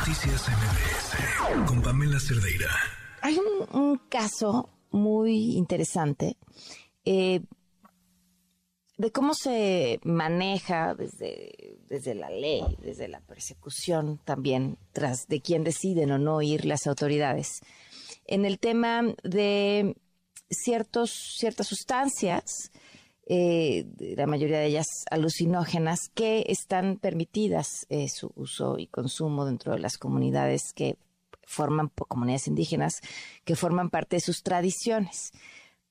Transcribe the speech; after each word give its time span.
Noticias 0.00 0.48
MBS 0.48 1.66
con 1.68 1.82
Pamela 1.82 2.18
Cerdeira. 2.18 2.70
Hay 3.20 3.38
un, 3.70 4.00
caso 4.08 4.70
muy 4.90 5.56
interesante 5.58 6.38
eh, 7.04 7.42
de 8.96 9.12
cómo 9.12 9.34
se 9.34 10.00
maneja 10.02 10.94
desde, 10.94 11.76
desde 11.86 12.14
la 12.14 12.30
ley, 12.30 12.62
desde 12.80 13.08
la 13.08 13.20
persecución 13.20 14.18
también, 14.24 14.78
tras 14.92 15.26
de 15.28 15.42
quién 15.42 15.64
deciden 15.64 16.12
o 16.12 16.18
no 16.18 16.40
ir 16.40 16.64
las 16.64 16.86
autoridades, 16.86 17.60
en 18.24 18.46
el 18.46 18.58
tema 18.58 19.02
de 19.22 19.96
ciertos, 20.48 21.10
ciertas 21.36 21.66
sustancias 21.66 22.72
eh, 23.32 23.86
la 24.16 24.26
mayoría 24.26 24.58
de 24.58 24.66
ellas 24.66 24.88
alucinógenas, 25.08 26.10
que 26.14 26.46
están 26.48 26.96
permitidas 26.96 27.86
eh, 27.88 28.08
su 28.08 28.32
uso 28.34 28.76
y 28.76 28.88
consumo 28.88 29.44
dentro 29.44 29.72
de 29.72 29.78
las 29.78 29.98
comunidades 29.98 30.72
que 30.74 30.96
forman, 31.44 31.92
comunidades 32.08 32.48
indígenas, 32.48 32.94
que 33.44 33.54
forman 33.54 33.88
parte 33.88 34.16
de 34.16 34.20
sus 34.20 34.42
tradiciones. 34.42 35.30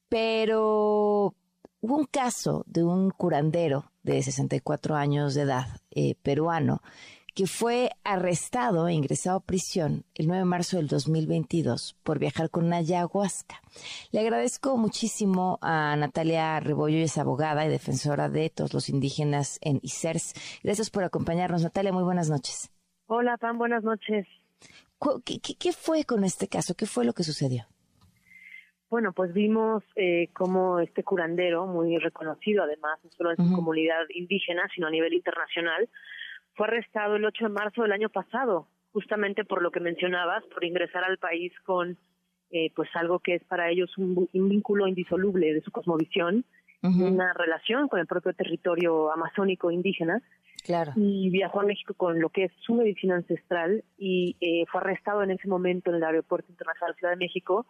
Pero 0.10 1.34
hubo 1.80 1.96
un 1.96 2.08
caso 2.12 2.66
de 2.68 2.84
un 2.84 3.10
curandero 3.10 3.90
de 4.04 4.22
64 4.22 4.98
años 4.98 5.34
de 5.34 5.44
edad, 5.44 5.80
eh, 5.92 6.16
peruano, 6.22 6.82
que 7.40 7.48
fue 7.48 7.92
arrestado 8.04 8.90
e 8.90 8.94
ingresado 8.94 9.38
a 9.38 9.46
prisión 9.46 10.04
el 10.14 10.28
9 10.28 10.40
de 10.40 10.46
marzo 10.46 10.76
del 10.76 10.90
2022 10.90 11.98
por 12.04 12.20
viajar 12.20 12.50
con 12.50 12.66
una 12.66 12.80
ayahuasca. 12.80 13.62
Le 14.12 14.20
agradezco 14.20 14.76
muchísimo 14.76 15.58
a 15.62 15.96
Natalia 15.96 16.60
Rebollo, 16.60 16.98
es 16.98 17.18
abogada 17.18 17.66
y 17.66 17.70
defensora 17.70 18.28
de 18.28 18.50
todos 18.50 18.74
los 18.74 18.90
indígenas 18.90 19.58
en 19.62 19.80
ICERS. 19.82 20.34
Gracias 20.66 20.90
por 20.90 21.06
acompañarnos, 21.06 21.64
Natalia. 21.64 21.94
Muy 21.94 22.04
buenas 22.04 22.30
noches. 22.30 22.74
Hola, 23.08 23.38
Pam, 23.38 23.58
buenas 23.58 23.86
noches. 23.86 24.28
¿Qué, 25.24 25.72
fue 25.72 26.04
con 26.04 26.26
este 26.26 26.50
caso? 26.50 26.76
¿Qué 26.76 26.88
fue 26.88 27.06
lo 27.06 27.14
que 27.14 27.24
sucedió? 27.24 27.68
Bueno, 28.90 29.14
pues 29.14 29.32
vimos 29.32 29.82
eh, 29.96 30.28
cómo 30.34 30.82
este 30.82 31.06
curandero, 31.06 31.68
muy 31.68 32.00
reconocido 32.00 32.64
además, 32.64 33.00
no 33.02 33.12
solo 33.12 33.32
en 33.32 33.38
su 33.38 33.56
comunidad 33.56 34.02
indígena, 34.14 34.68
sino 34.76 34.88
a 34.88 34.92
nivel 34.92 35.14
internacional, 35.14 35.88
fue 36.60 36.68
arrestado 36.68 37.16
el 37.16 37.24
8 37.24 37.46
de 37.46 37.54
marzo 37.54 37.84
del 37.84 37.94
año 37.94 38.10
pasado, 38.10 38.68
justamente 38.92 39.46
por 39.46 39.62
lo 39.62 39.72
que 39.72 39.80
mencionabas, 39.80 40.44
por 40.48 40.66
ingresar 40.66 41.06
al 41.06 41.18
país 41.18 41.54
con 41.64 41.98
eh, 42.52 42.74
pues 42.76 42.90
algo 42.96 43.20
que 43.20 43.36
es 43.36 43.44
para 43.46 43.70
ellos 43.70 43.98
un, 43.98 44.28
vínculo 44.34 44.86
indisoluble 44.86 45.54
de 45.54 45.62
su 45.62 45.72
cosmovisión, 45.72 46.44
una 46.82 47.32
relación 47.32 47.88
con 47.88 48.02
el 48.02 48.08
propio 48.08 48.34
territorio 48.34 49.10
amazónico 49.10 49.72
indígena. 49.72 50.22
Claro. 50.66 50.92
Y 50.98 51.30
viajó 51.30 51.62
a 51.62 51.64
México 51.64 51.94
con 51.94 52.20
lo 52.20 52.28
que 52.28 52.46
es 52.46 52.52
su 52.60 52.74
medicina 52.74 53.16
ancestral 53.16 53.86
y 53.98 54.36
eh, 54.42 54.66
fue 54.70 54.82
arrestado 54.82 55.24
en 55.24 55.32
ese 55.32 55.48
momento 55.48 55.92
en 55.92 55.96
el 55.96 56.04
Aeropuerto 56.04 56.52
Internacional 56.52 56.94
de 56.94 57.00
Ciudad 57.00 57.14
de 57.14 57.26
México 57.26 57.68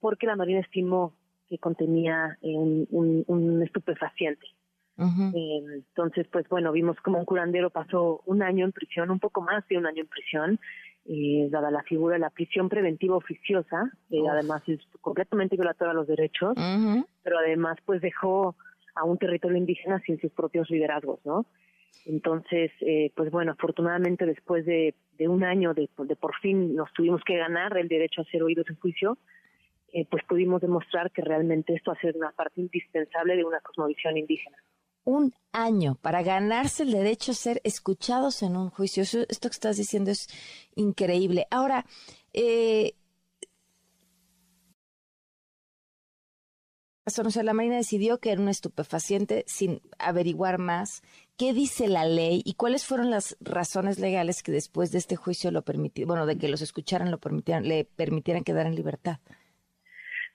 porque 0.00 0.26
la 0.26 0.36
Marina 0.36 0.60
estimó 0.60 1.12
que 1.50 1.58
contenía 1.58 2.38
un, 2.40 2.86
un 3.26 3.62
estupefaciente. 3.62 4.46
Eh, 4.98 5.60
entonces, 5.74 6.26
pues 6.32 6.48
bueno, 6.48 6.72
vimos 6.72 6.96
como 7.00 7.18
un 7.18 7.26
curandero 7.26 7.70
pasó 7.70 8.22
un 8.24 8.42
año 8.42 8.64
en 8.64 8.72
prisión, 8.72 9.10
un 9.10 9.20
poco 9.20 9.42
más 9.42 9.66
de 9.68 9.76
un 9.76 9.86
año 9.86 10.02
en 10.02 10.08
prisión, 10.08 10.60
eh, 11.04 11.48
dada 11.50 11.70
la 11.70 11.82
figura 11.82 12.14
de 12.14 12.20
la 12.20 12.30
prisión 12.30 12.68
preventiva 12.68 13.16
oficiosa, 13.16 13.90
que 14.08 14.22
además 14.28 14.62
es 14.66 14.80
completamente 15.02 15.56
violatoria 15.56 15.92
a 15.92 15.94
los 15.94 16.06
derechos, 16.06 16.54
pero 17.22 17.38
además 17.38 17.76
pues 17.84 18.00
dejó 18.00 18.56
a 18.94 19.04
un 19.04 19.18
territorio 19.18 19.58
indígena 19.58 20.00
sin 20.00 20.18
sus 20.20 20.32
propios 20.32 20.70
liderazgos, 20.70 21.20
¿no? 21.24 21.44
Entonces, 22.06 22.70
eh, 22.80 23.12
pues 23.14 23.30
bueno, 23.30 23.52
afortunadamente 23.52 24.24
después 24.26 24.64
de, 24.64 24.94
un 25.20 25.44
año 25.44 25.74
de, 25.74 25.88
de, 25.98 26.16
por 26.16 26.34
fin 26.36 26.74
nos 26.74 26.92
tuvimos 26.92 27.22
que 27.24 27.36
ganar 27.36 27.76
el 27.76 27.88
derecho 27.88 28.22
a 28.22 28.24
ser 28.24 28.42
oídos 28.42 28.66
en 28.70 28.76
juicio, 28.76 29.18
eh, 29.92 30.06
pues 30.10 30.24
pudimos 30.24 30.60
demostrar 30.60 31.10
que 31.10 31.22
realmente 31.22 31.74
esto 31.74 31.94
ser 32.00 32.16
una 32.16 32.30
parte 32.30 32.60
indispensable 32.60 33.36
de 33.36 33.44
una 33.44 33.60
cosmovisión 33.60 34.16
indígena 34.16 34.56
un 35.06 35.34
año 35.52 35.94
para 36.02 36.22
ganarse 36.22 36.82
el 36.82 36.92
derecho 36.92 37.32
a 37.32 37.34
ser 37.34 37.62
escuchados 37.64 38.42
en 38.42 38.56
un 38.56 38.68
juicio. 38.68 39.02
esto 39.02 39.48
que 39.48 39.54
estás 39.54 39.78
diciendo 39.78 40.10
es 40.10 40.28
increíble. 40.74 41.46
Ahora, 41.50 41.86
eh, 42.34 42.94
o 47.06 47.42
la 47.42 47.54
Marina 47.54 47.76
decidió 47.76 48.18
que 48.18 48.32
era 48.32 48.40
un 48.40 48.48
estupefaciente 48.48 49.44
sin 49.46 49.80
averiguar 49.98 50.58
más 50.58 51.02
qué 51.36 51.52
dice 51.52 51.86
la 51.86 52.04
ley 52.04 52.42
y 52.44 52.54
cuáles 52.54 52.84
fueron 52.84 53.10
las 53.10 53.36
razones 53.40 54.00
legales 54.00 54.42
que 54.42 54.50
después 54.50 54.90
de 54.90 54.98
este 54.98 55.14
juicio 55.14 55.52
lo 55.52 55.62
permitieron, 55.62 56.08
bueno, 56.08 56.26
de 56.26 56.36
que 56.36 56.48
los 56.48 56.62
escucharan, 56.62 57.12
lo 57.12 57.18
permitieran, 57.18 57.68
le 57.68 57.84
permitieran 57.84 58.42
quedar 58.42 58.66
en 58.66 58.74
libertad. 58.74 59.20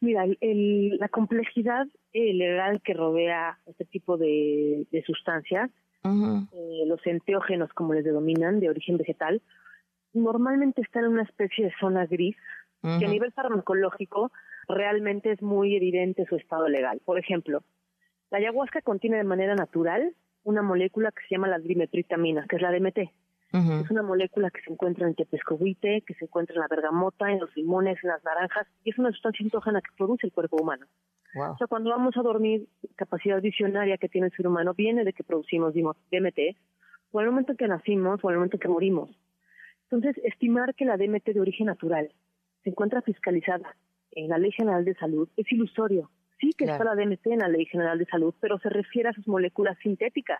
Mira, 0.01 0.25
la 0.25 1.09
complejidad 1.09 1.85
eh, 2.11 2.33
legal 2.33 2.81
que 2.81 2.95
rodea 2.95 3.59
este 3.67 3.85
tipo 3.85 4.17
de, 4.17 4.87
sustancias, 5.05 5.69
eh, 6.03 6.83
los 6.87 7.05
enteógenos, 7.05 7.71
como 7.73 7.93
les 7.93 8.03
denominan, 8.03 8.59
de 8.59 8.69
origen 8.69 8.97
vegetal, 8.97 9.43
normalmente 10.13 10.81
están 10.81 11.05
en 11.05 11.11
una 11.11 11.23
especie 11.23 11.65
de 11.65 11.73
zona 11.79 12.07
gris, 12.07 12.35
que 12.81 13.05
a 13.05 13.09
nivel 13.09 13.31
farmacológico 13.31 14.31
realmente 14.67 15.31
es 15.31 15.41
muy 15.43 15.75
evidente 15.75 16.25
su 16.25 16.35
estado 16.35 16.67
legal. 16.67 16.99
Por 17.05 17.19
ejemplo, 17.19 17.63
la 18.31 18.39
ayahuasca 18.39 18.81
contiene 18.81 19.17
de 19.17 19.23
manera 19.23 19.53
natural 19.53 20.15
una 20.43 20.63
molécula 20.63 21.11
que 21.11 21.21
se 21.27 21.35
llama 21.35 21.47
la 21.47 21.59
dimetritamina, 21.59 22.47
que 22.49 22.55
es 22.55 22.61
la 22.63 22.71
DMT. 22.71 23.11
Es 23.53 23.91
una 23.91 24.01
molécula 24.01 24.49
que 24.49 24.61
se 24.61 24.71
encuentra 24.71 25.03
en 25.03 25.09
el 25.09 25.15
tepescohuite, 25.17 26.03
que 26.07 26.13
se 26.13 26.25
encuentra 26.25 26.55
en 26.55 26.61
la 26.61 26.67
bergamota, 26.69 27.29
en 27.29 27.39
los 27.39 27.53
limones, 27.55 28.01
en 28.01 28.09
las 28.09 28.23
naranjas, 28.23 28.65
y 28.85 28.91
es 28.91 28.97
una 28.97 29.11
sustancia 29.11 29.43
entógena 29.43 29.81
que 29.81 29.91
produce 29.97 30.25
el 30.25 30.31
cuerpo 30.31 30.55
humano. 30.55 30.85
O 31.35 31.57
sea, 31.57 31.67
cuando 31.67 31.89
vamos 31.89 32.15
a 32.15 32.21
dormir, 32.21 32.67
capacidad 32.95 33.41
visionaria 33.41 33.97
que 33.97 34.09
tiene 34.09 34.27
el 34.27 34.33
ser 34.33 34.47
humano 34.47 34.73
viene 34.73 35.03
de 35.03 35.11
que 35.13 35.23
producimos 35.23 35.73
DMT, 35.73 36.57
o 37.11 37.19
al 37.19 37.25
momento 37.25 37.51
en 37.51 37.57
que 37.57 37.67
nacimos, 37.67 38.23
o 38.23 38.29
al 38.29 38.35
momento 38.35 38.55
en 38.55 38.61
que 38.61 38.67
morimos. 38.69 39.09
Entonces, 39.89 40.23
estimar 40.23 40.73
que 40.73 40.85
la 40.85 40.95
DMT 40.95 41.25
de 41.33 41.41
origen 41.41 41.67
natural 41.67 42.09
se 42.63 42.69
encuentra 42.69 43.01
fiscalizada 43.01 43.75
en 44.11 44.29
la 44.29 44.37
Ley 44.37 44.51
General 44.51 44.85
de 44.85 44.95
Salud 44.95 45.27
es 45.35 45.51
ilusorio. 45.51 46.09
Sí 46.39 46.51
que 46.57 46.65
está 46.65 46.83
la 46.83 46.95
DMT 46.95 47.27
en 47.27 47.39
la 47.39 47.49
Ley 47.49 47.65
General 47.65 47.97
de 47.99 48.05
Salud, 48.05 48.33
pero 48.39 48.57
se 48.59 48.69
refiere 48.69 49.09
a 49.09 49.13
sus 49.13 49.27
moléculas 49.27 49.77
sintéticas 49.79 50.39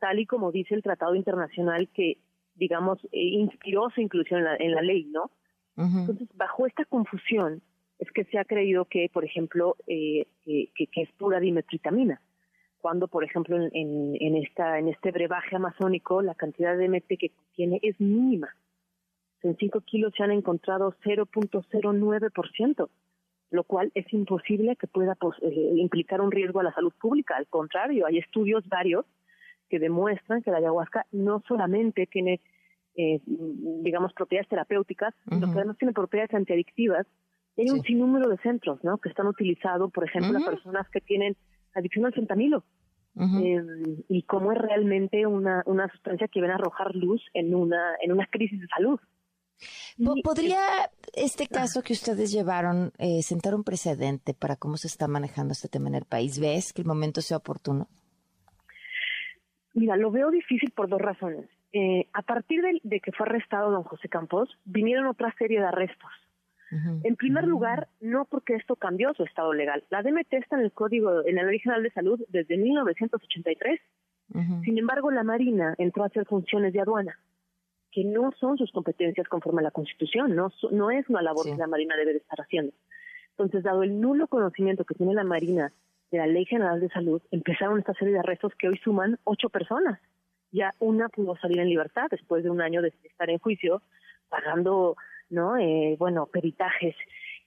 tal 0.00 0.18
y 0.18 0.26
como 0.26 0.50
dice 0.50 0.74
el 0.74 0.82
Tratado 0.82 1.14
Internacional 1.14 1.88
que, 1.94 2.18
digamos, 2.54 2.98
eh, 3.12 3.20
inspiró 3.20 3.90
su 3.94 4.00
inclusión 4.00 4.44
en 4.58 4.74
la, 4.74 4.82
ley, 4.82 5.04
¿no? 5.04 5.30
Entonces, 5.76 6.28
bajo 6.34 6.66
esta 6.66 6.84
confusión 6.84 7.62
es 7.98 8.10
que 8.10 8.24
se 8.24 8.38
ha 8.38 8.44
creído 8.44 8.86
que, 8.86 9.08
por 9.12 9.24
ejemplo, 9.24 9.76
eh, 9.86 10.26
que, 10.44 10.88
es 10.96 11.12
pura 11.12 11.40
dimetritamina, 11.40 12.20
cuando, 12.78 13.08
por 13.08 13.24
ejemplo, 13.24 13.56
en, 13.56 13.70
en, 14.20 14.36
esta, 14.36 14.78
en 14.78 14.88
este 14.88 15.10
brebaje 15.10 15.56
amazónico 15.56 16.20
la 16.20 16.34
cantidad 16.34 16.76
de 16.76 16.88
DMT 16.88 17.18
que 17.18 17.30
contiene 17.30 17.78
es 17.82 17.98
mínima. 18.00 18.48
En 19.42 19.56
5 19.56 19.80
kilos 19.82 20.12
se 20.16 20.22
han 20.22 20.32
encontrado 20.32 20.94
0.09%, 21.02 22.88
lo 23.50 23.64
cual 23.64 23.90
es 23.94 24.12
imposible 24.12 24.76
que 24.76 24.86
pueda 24.86 25.14
pues, 25.14 25.36
eh, 25.42 25.72
implicar 25.76 26.20
un 26.20 26.30
riesgo 26.30 26.60
a 26.60 26.64
la 26.64 26.74
salud 26.74 26.92
pública. 27.00 27.36
Al 27.36 27.46
contrario, 27.46 28.06
hay 28.06 28.18
estudios 28.18 28.68
varios 28.68 29.06
que 29.70 29.78
demuestran 29.78 30.42
que 30.42 30.50
la 30.50 30.58
ayahuasca 30.58 31.06
no 31.12 31.42
solamente 31.48 32.06
tiene, 32.06 32.40
eh, 32.96 33.20
digamos, 33.24 34.12
propiedades 34.12 34.48
terapéuticas, 34.48 35.14
sino 35.28 35.52
que 35.52 35.58
además 35.58 35.78
tiene 35.78 35.94
propiedades 35.94 36.34
antiadictivas. 36.34 37.06
hay 37.56 37.70
un 37.70 37.82
sinnúmero 37.82 38.28
de 38.28 38.38
centros, 38.38 38.82
¿no? 38.82 38.98
Que 38.98 39.08
están 39.08 39.26
utilizados, 39.26 39.90
por 39.92 40.04
ejemplo, 40.04 40.32
las 40.32 40.44
personas 40.44 40.88
que 40.90 41.00
tienen 41.00 41.36
adicción 41.74 42.04
al 42.04 42.12
fentanilo. 42.12 42.64
Em, 43.16 44.02
y 44.08 44.22
cómo 44.22 44.52
es 44.52 44.58
realmente 44.58 45.26
una, 45.26 45.62
una 45.66 45.90
sustancia 45.90 46.28
que 46.28 46.40
viene 46.40 46.52
a 46.52 46.56
arrojar 46.56 46.94
luz 46.94 47.20
en 47.34 47.54
una, 47.54 47.96
en 48.02 48.12
una 48.12 48.26
crisis 48.26 48.60
de 48.60 48.66
salud. 48.68 48.98
¿Podría 50.24 50.90
este 51.12 51.46
caso 51.46 51.82
que 51.82 51.92
ustedes 51.92 52.32
llevaron 52.32 52.92
eh, 52.98 53.22
sentar 53.22 53.54
un 53.54 53.64
precedente 53.64 54.32
para 54.32 54.56
cómo 54.56 54.76
se 54.76 54.86
está 54.86 55.06
manejando 55.06 55.52
este 55.52 55.68
tema 55.68 55.88
en 55.88 55.96
el 55.96 56.04
país? 56.04 56.38
¿Ves 56.38 56.72
que 56.72 56.82
el 56.82 56.88
momento 56.88 57.20
sea 57.20 57.38
oportuno? 57.38 57.88
Mira, 59.74 59.96
lo 59.96 60.10
veo 60.10 60.30
difícil 60.30 60.70
por 60.70 60.88
dos 60.88 61.00
razones. 61.00 61.48
Eh, 61.72 62.06
a 62.12 62.22
partir 62.22 62.62
de, 62.82 63.00
que 63.00 63.12
fue 63.12 63.26
arrestado 63.26 63.70
don 63.70 63.84
José 63.84 64.08
Campos, 64.08 64.58
vinieron 64.64 65.06
otra 65.06 65.32
serie 65.38 65.60
de 65.60 65.66
arrestos. 65.66 66.10
En 67.02 67.16
primer 67.16 67.48
lugar, 67.48 67.88
no 68.00 68.26
porque 68.26 68.54
esto 68.54 68.76
cambió 68.76 69.12
su 69.14 69.24
estado 69.24 69.52
legal. 69.52 69.82
La 69.90 70.04
DMT 70.04 70.32
está 70.34 70.54
en 70.54 70.62
el 70.62 70.70
Código, 70.70 71.26
en 71.26 71.34
la 71.34 71.42
Ley 71.42 71.58
General 71.58 71.82
de 71.82 71.90
Salud 71.90 72.20
desde 72.28 72.56
1983. 72.56 73.80
Sin 74.62 74.78
embargo, 74.78 75.10
la 75.10 75.24
Marina 75.24 75.74
entró 75.78 76.04
a 76.04 76.06
hacer 76.06 76.26
funciones 76.26 76.72
de 76.72 76.80
aduana, 76.80 77.18
que 77.90 78.04
no 78.04 78.30
son 78.38 78.56
sus 78.56 78.70
competencias 78.70 79.26
conforme 79.26 79.62
a 79.62 79.64
la 79.64 79.72
Constitución, 79.72 80.36
no, 80.36 80.52
no 80.70 80.92
es 80.92 81.08
una 81.08 81.22
labor 81.22 81.46
que 81.46 81.56
la 81.56 81.66
Marina 81.66 81.96
debe 81.96 82.12
de 82.12 82.18
estar 82.18 82.40
haciendo. 82.40 82.72
Entonces, 83.30 83.64
dado 83.64 83.82
el 83.82 84.00
nulo 84.00 84.28
conocimiento 84.28 84.84
que 84.84 84.94
tiene 84.94 85.14
la 85.14 85.24
Marina 85.24 85.72
de 86.10 86.18
la 86.18 86.26
Ley 86.26 86.44
General 86.44 86.80
de 86.80 86.88
Salud, 86.88 87.22
empezaron 87.30 87.78
esta 87.78 87.94
serie 87.94 88.14
de 88.14 88.20
arrestos 88.20 88.52
que 88.58 88.68
hoy 88.68 88.78
suman 88.78 89.18
ocho 89.24 89.48
personas. 89.48 90.00
ya 90.52 90.72
una 90.80 91.08
pudo 91.08 91.36
salir 91.36 91.60
en 91.60 91.68
libertad 91.68 92.08
después 92.10 92.42
de 92.42 92.50
un 92.50 92.60
año 92.60 92.82
de 92.82 92.92
estar 93.04 93.30
en 93.30 93.38
juicio, 93.38 93.82
pagando, 94.28 94.96
¿no? 95.28 95.56
Eh, 95.56 95.94
bueno, 95.98 96.26
peritajes, 96.26 96.96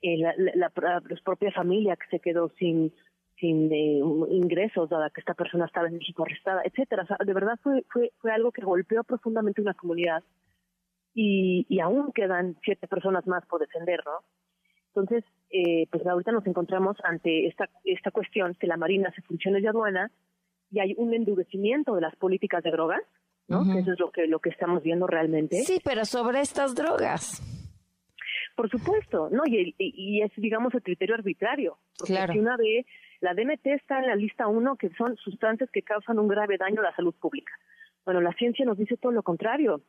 eh, 0.02 0.18
la, 0.18 0.34
la, 0.38 0.70
propia 0.70 1.52
familia 1.52 1.98
que 1.98 2.08
se 2.10 2.20
quedó 2.20 2.50
sin 2.58 2.94
sin 3.40 3.72
eh, 3.74 4.00
ingresos 4.30 4.90
dada 4.90 5.10
que 5.10 5.20
esta 5.20 5.34
persona 5.34 5.66
estaba 5.66 5.88
en 5.88 5.96
México 5.96 6.24
arrestada, 6.24 6.62
etcétera. 6.64 7.06
De 7.26 7.34
verdad 7.34 7.60
fue 7.62 7.84
fue 7.90 8.12
fue 8.20 8.32
algo 8.32 8.52
que 8.52 8.64
golpeó 8.64 9.04
profundamente 9.04 9.62
una 9.62 9.74
comunidad 9.74 10.24
y, 11.14 11.66
y 11.68 11.80
aún 11.82 12.14
quedan 12.14 12.56
siete 12.64 12.88
personas 12.88 13.28
más 13.28 13.46
por 13.48 13.60
defender, 13.60 14.02
¿no? 14.06 14.24
Entonces, 14.96 15.24
eh, 15.50 15.88
pues 15.92 16.06
ahorita 16.06 16.32
nos 16.32 16.46
encontramos 16.46 16.98
ante 17.04 17.48
esta 17.48 17.68
esta 17.84 18.12
cuestión 18.12 18.54
que 18.56 18.68
la 18.68 18.78
Marina 18.78 19.12
se 19.16 19.24
funcione 19.24 19.60
de 19.60 19.70
aduana 19.70 20.12
y 20.72 20.80
hay 20.80 20.94
un 20.98 21.14
endurecimiento 21.14 21.96
de 21.96 22.02
las 22.02 22.16
políticas 22.16 22.64
de 22.64 22.72
drogas, 22.72 23.02
¿no? 23.48 23.62
eso 23.78 23.94
es 23.94 24.00
lo 24.00 24.12
que, 24.12 24.28
lo 24.28 24.40
que 24.40 24.50
estamos 24.50 24.82
viendo 24.82 25.06
realmente. 25.08 25.62
Sí, 25.64 25.80
pero 25.84 26.06
sobre 26.06 26.42
estas 26.42 26.74
drogas. 26.76 27.42
Por 28.56 28.70
supuesto, 28.70 29.30
¿no? 29.32 29.44
Y, 29.46 29.76
y, 29.78 30.22
es, 30.22 30.32
digamos, 30.38 30.74
el 30.76 30.84
criterio 30.84 31.16
arbitrario. 31.16 31.78
Porque 31.98 32.28
si 32.32 32.40
una 32.40 32.56
ve, 32.56 32.86
la 33.20 33.34
DMT 33.34 33.66
está 33.68 34.00
en 34.00 34.08
la 34.08 34.16
lista 34.16 34.48
uno, 34.48 34.76
que 34.76 34.90
son 34.90 35.16
sustancias 35.18 35.70
que 35.72 35.82
causan 35.82 36.20
un 36.20 36.28
grave 36.28 36.58
daño 36.58 36.82
a 36.82 36.84
la 36.84 36.96
salud 36.96 37.16
pública. 37.20 37.54
Bueno, 38.06 38.22
la 38.22 38.34
ciencia 38.34 38.66
nos 38.66 38.78
dice 38.78 38.98
todo 38.98 39.12
lo 39.12 39.24
contrario. 39.24 39.82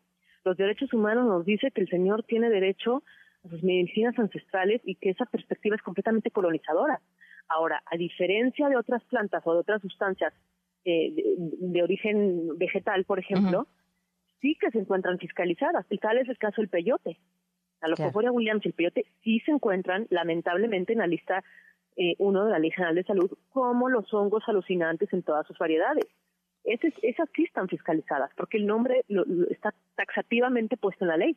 Los 0.44 0.56
derechos 0.56 0.92
humanos 0.92 1.26
nos 1.26 1.44
dice 1.44 1.70
que 1.70 1.80
el 1.82 1.88
Señor 1.88 2.22
tiene 2.24 2.48
derecho 2.48 3.02
a 3.44 3.48
sus 3.48 3.62
medicinas 3.62 4.18
ancestrales 4.18 4.80
y 4.84 4.96
que 4.96 5.10
esa 5.10 5.26
perspectiva 5.26 5.76
es 5.76 5.82
completamente 5.82 6.30
colonizadora. 6.30 7.00
Ahora, 7.48 7.82
a 7.86 7.96
diferencia 7.96 8.68
de 8.68 8.76
otras 8.76 9.04
plantas 9.04 9.42
o 9.46 9.52
de 9.52 9.60
otras 9.60 9.82
sustancias 9.82 10.32
eh, 10.84 11.14
de, 11.36 11.82
origen 11.82 12.58
vegetal, 12.58 13.04
por 13.04 13.18
ejemplo, 13.18 13.66
sí 14.40 14.56
que 14.60 14.70
se 14.70 14.78
encuentran 14.78 15.18
fiscalizadas. 15.18 15.86
Y 15.90 15.98
tal 15.98 16.18
es 16.18 16.28
el 16.28 16.38
caso 16.38 16.60
del 16.60 16.68
peyote. 16.68 17.18
La 17.80 17.88
Lopophoria 17.88 18.32
Williams 18.32 18.64
y 18.64 18.68
el 18.68 18.74
peyote 18.74 19.04
sí 19.22 19.40
se 19.40 19.50
encuentran, 19.50 20.06
lamentablemente, 20.10 20.94
en 20.94 21.00
la 21.00 21.06
lista 21.06 21.44
eh, 21.96 22.14
uno 22.18 22.44
de 22.44 22.50
la 22.50 22.58
Ley 22.58 22.70
General 22.70 22.94
de 22.94 23.04
Salud, 23.04 23.30
como 23.50 23.88
los 23.88 24.12
hongos 24.12 24.42
alucinantes 24.46 25.12
en 25.12 25.22
todas 25.22 25.46
sus 25.46 25.58
variedades. 25.58 26.06
esas 26.64 27.28
sí 27.36 27.44
están 27.44 27.68
fiscalizadas, 27.68 28.30
porque 28.36 28.56
el 28.56 28.66
nombre 28.66 29.04
está 29.50 29.74
taxativamente 29.96 30.76
puesto 30.76 31.04
en 31.04 31.08
la 31.08 31.16
ley. 31.18 31.36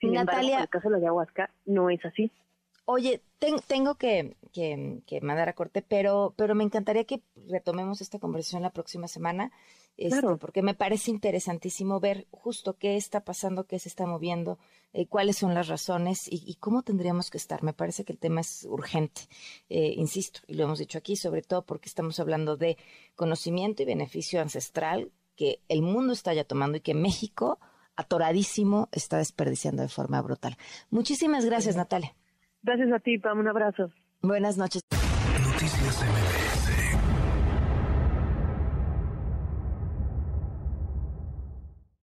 Sin 0.00 0.12
Natalia, 0.12 0.40
embargo, 0.40 0.56
en 0.56 0.62
el 0.62 0.68
caso 0.68 0.88
de 0.88 0.92
la 0.92 0.98
ayahuasca 0.98 1.50
no 1.66 1.90
es 1.90 2.04
así. 2.04 2.30
Oye, 2.86 3.22
tengo 3.66 3.94
que, 3.94 4.36
mandar 5.22 5.48
a 5.48 5.54
corte, 5.54 5.80
pero, 5.80 6.34
pero 6.36 6.54
me 6.54 6.64
encantaría 6.64 7.04
que 7.04 7.22
retomemos 7.48 8.02
esta 8.02 8.18
conversación 8.18 8.62
la 8.62 8.72
próxima 8.72 9.08
semana, 9.08 9.52
este, 9.96 10.36
porque 10.36 10.60
me 10.60 10.74
parece 10.74 11.10
interesantísimo 11.10 11.98
ver 11.98 12.26
justo 12.30 12.76
qué 12.76 12.96
está 12.96 13.24
pasando, 13.24 13.66
qué 13.66 13.78
se 13.78 13.88
está 13.88 14.06
moviendo, 14.06 14.58
eh, 14.92 15.06
cuáles 15.06 15.38
son 15.38 15.54
las 15.54 15.68
razones 15.68 16.26
y, 16.30 16.56
cómo 16.60 16.82
tendríamos 16.82 17.30
que 17.30 17.38
estar. 17.38 17.62
Me 17.62 17.72
parece 17.72 18.04
que 18.04 18.12
el 18.12 18.18
tema 18.18 18.42
es 18.42 18.66
urgente, 18.68 19.22
eh, 19.70 19.94
insisto, 19.96 20.40
y 20.46 20.54
lo 20.54 20.64
hemos 20.64 20.78
dicho 20.78 20.98
aquí, 20.98 21.16
sobre 21.16 21.40
todo 21.40 21.64
porque 21.64 21.88
estamos 21.88 22.20
hablando 22.20 22.58
de 22.58 22.76
conocimiento 23.14 23.82
y 23.82 23.86
beneficio 23.86 24.42
ancestral 24.42 25.10
que 25.36 25.60
el 25.68 25.80
mundo 25.80 26.12
está 26.12 26.34
ya 26.34 26.44
tomando 26.44 26.76
y 26.76 26.80
que 26.80 26.94
México, 26.94 27.58
atoradísimo, 27.96 28.88
está 28.92 29.18
desperdiciando 29.18 29.82
de 29.82 29.88
forma 29.88 30.20
brutal. 30.22 30.56
Muchísimas 30.90 31.44
gracias, 31.44 31.76
Natalia. 31.76 32.14
Gracias 32.62 32.92
a 32.92 32.98
ti, 32.98 33.18
Pam. 33.18 33.38
Un 33.38 33.48
abrazo. 33.48 33.90
Buenas 34.22 34.56
noches. 34.56 34.82
Noticias 35.42 36.02